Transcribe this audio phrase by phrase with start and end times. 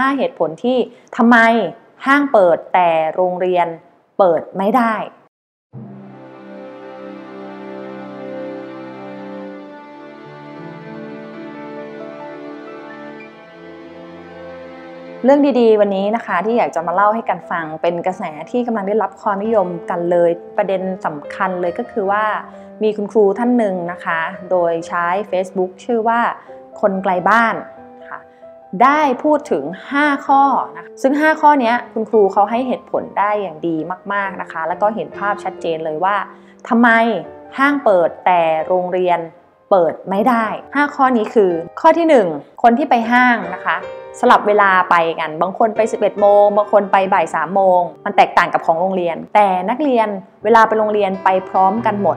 [0.00, 0.78] 5 เหตุผลที่
[1.16, 1.36] ทำไม
[2.06, 3.66] ห้างเปิดแต่โรงเรียน
[4.18, 4.94] เปิดไม่ได้
[15.24, 22.24] เรื่องดีๆ วันนี้นะคะที่อยากจะมาเล่าให้กันฟังเป็นกระแสที่กำลังได้รับความนิยมกันเลย ประเด็นสำคัญเลยก็คือว่า
[22.82, 24.20] มีคุณครูท่านหนึ่งนะคะ
[24.50, 26.20] โดยใช้ Facebook ชื่อว่า
[26.80, 27.54] คนไกลบ้าน
[28.82, 29.64] ได้พูดถึง
[29.96, 30.42] 5 ข้อ
[30.76, 33.76] นะคะซึ่ง 5 ข้อนี้คุณครูเขาให้เหตุผลได้อย่างดี
[34.12, 36.16] มากๆนะคะ แล้วก็เห็นภาพชัดเจนเลยว่า
[36.68, 36.88] ทำไม
[37.58, 39.18] ห้างเปิดแต่โรงเรียน
[39.70, 43.76] เปิดไม่ได้ 5 ข้อนี้คือ ข้อที่ 1 คนที่ไปห้างนะคะ
[44.20, 50.08] สลับเวลาไปกัน บางคนไป 11 โมง บางคนไปบ่าย3โมง มันแตกต่างกับของโรงเรียน แต่นักเรียน
[50.44, 52.16] เวลาไปโรงเรียนไปพร้อมกันหมด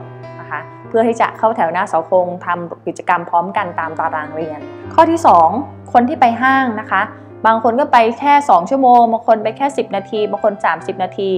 [0.92, 4.60] พื่อที่จะเข้าแถวหน้าเสาธงทำกิจกรรมพร้อมกันตามตารางเรียน
[4.94, 5.20] ข้อที่
[5.56, 7.02] 2 คนที่ไปห้างนะคะ
[7.46, 11.30] บางคนก็ไปแค่ 2 ชั่วโมงบางคนไปแค่ 10 นาทีบางคน 30 นาที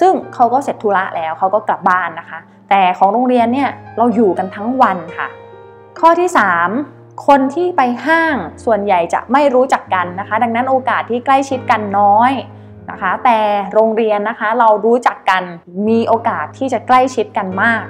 [0.00, 2.38] ซึ่งเขาก็เสร็จธุระแล้วเขาก็กลับบ้านนะคะ
[2.70, 5.28] แต่ของโรงเรียนเนี่ยเราอยู่กันทั้งวันค่ะ
[6.00, 6.30] ข้อที่
[6.76, 12.32] 3คนที่ไปห้างส่วนใหญ่จะไม่รู้จักกันนะคะ ดังนั้นโอกาสที่ใกล้ชิดกันน้อย
[12.90, 13.38] นะคะ แต่
[13.72, 15.42] โรงเรียนนะคะเรารู้จักกัน
[15.88, 17.84] มีโอกาสที่จะใกล้ชิดกันมาก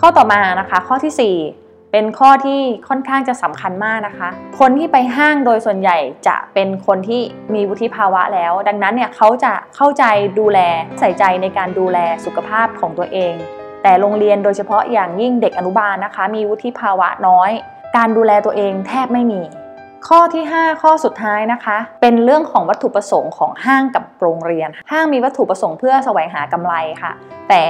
[0.00, 4.28] ข้อต่อมานะคะข้อที่ 4 เป็นข้อที่ค่อนข้างจะสำคัญมากนะคะ
[4.58, 7.22] คนที่ไปห้างโดยส่วนใหญ่จะเป็นคนที่
[7.54, 10.04] มีวุฒิภาวะแล้ว ดังนั้นเนี่ยเขาจะเข้าใจ
[10.38, 10.58] ดูแล
[10.98, 13.34] ใส่ใจในการดูแลสุขภาพของตัวเอง
[13.82, 17.50] แต่โรงเรียนโดยเฉพาะอย่างยิ่งเด็กอนุบาลนะคะ มีวุฒิภาวะน้อย
[17.96, 19.40] การดูแลตัวเองแทบไม่มี
[20.10, 27.12] ข้อที่ 5 ข้อสุดท้ายนะคะ เป็นเรื่องของวัตถุประสงค์ของห้างกับโรงเรียน ห้างมีวัตถุประสงค์เพื่อแสวงหากำไรค่ะ
[27.48, 27.64] แต่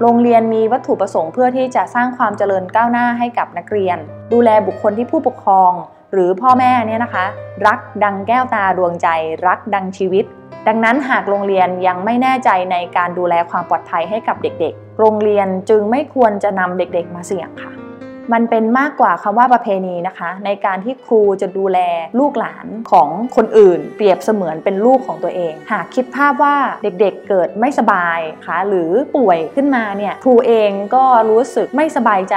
[0.00, 3.98] โรงเรียนมีวัตถุประสงค์เพื่อที่จะสร้างความเจริญก้าวหน้าให้กับนักเรียน
[4.32, 5.72] ดูแลบุคคลที่ผู้ปกครอง
[6.12, 7.24] หรือพ่อแม่เนี่ยนะคะ
[7.66, 9.08] รักดังแก้วตาดวงใจ
[9.46, 10.24] รักดังชีวิต
[10.68, 17.75] ดังนั้นหากโรงเรียนยังไม่แน่ใจในการดูแลความปลอดภัยให้กับเด็กๆ โรงเรียนจึงไม่ควรจะนำเด็กๆมาเสี่ยงค่ะ
[18.32, 21.78] มันเป็นมากกว่าคำว่าประเพณีนะคะ ในการที่ครูจะดูแล
[22.18, 32.36] ลูกหลานของคนอื่น เปรียบเสมือนเป็นลูกของตัวเอง หากคิดภาพว่าเด็กๆเกิดไม่สบายคะหรือป่วยขึ้นมาเนี่ยครูเองก็รู้สึกไม่สบายใจ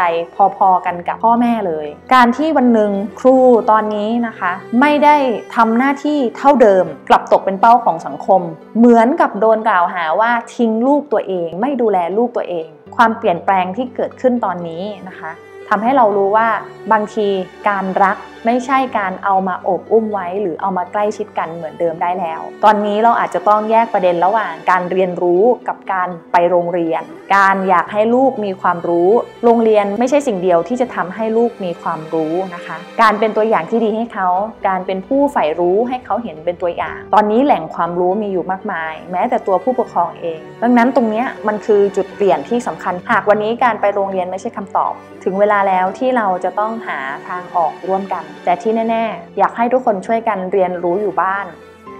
[0.58, 3.38] พอๆกันกับพ่อแม่เลย การที่วันหนึ่งครู
[3.72, 4.52] ตอนนี้นะคะ
[4.82, 5.16] ไม่ได้
[5.56, 8.42] ทำหน้าที่เท่าเดิม กลับตกเป็นเป้าของสังคม
[8.78, 15.32] เหมือนกับโดนกล่าวหาว่าทิ้งลูกตัวเอง ไม่ดูแลลูกตัวเอง ความเปลี่ยนแปลงที่เกิดขึ้นตอนนี้นะคะ
[15.70, 16.48] ทำให้เรารู้ว่า
[16.92, 17.28] บางที
[17.70, 27.02] การรักไม่ใช่การเอามาอบอุ้มไว้ หรือเอามาใกล้ชิดกันเหมือนเดิมได้แล้ว ตอนนี้เราอาจจะต้องแยกประเด็นระหว่างการเรียนรู้กับการไปโรงเรียน
[27.36, 29.10] การอยากให้ลูกมีความรู้
[29.44, 34.30] โรงเรียนไม่ใช่สิ่งเดียวที่จะทำให้ลูกมีความรู้นะคะ การเป็นตัวอย่างที่ดีให้เขา
[34.68, 44.94] การเป็นผู้ใฝ่รู้ให้เขาเห็นเป็นตัวอย่าง ตอนนี้แหล่งความรู้มีอยู่มากมาย แม้แต่ตัวผู้ปกครองเอง ดังนั้นตรงนี้มันคือจุดเปลี่ยนที่สำคัญ หากวันนี้การไปโรงเรียนไม่ใช่คำตอบ
[45.24, 51.46] ถึงเวลาาแล้วที่เราจะต้องหาทางออกร่วมกัน แต่ที่แน่ ๆ อยากให้ทุกคนช่วยกันเรียนรู้อยู่บ้าน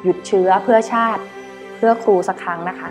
[0.04, 1.24] หยุดเชื้อเพื่อชาติ
[1.78, 2.90] เพื่อครูสักครั้งนะคะ